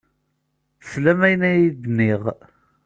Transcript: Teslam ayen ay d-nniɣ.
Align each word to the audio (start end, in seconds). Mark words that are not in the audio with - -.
Teslam 0.79 1.19
ayen 1.27 1.41
ay 1.49 1.63
d-nniɣ. 1.81 2.23